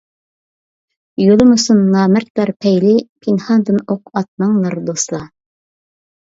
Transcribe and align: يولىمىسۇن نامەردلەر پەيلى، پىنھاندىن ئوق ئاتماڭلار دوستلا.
يولىمىسۇن 1.23 1.83
نامەردلەر 1.95 2.51
پەيلى، 2.65 2.95
پىنھاندىن 3.27 3.79
ئوق 3.85 4.11
ئاتماڭلار 4.23 4.79
دوستلا. 4.89 5.23